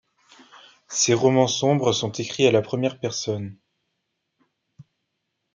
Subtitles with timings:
[0.87, 3.55] Ses romans sombres sont écrits à la première personne.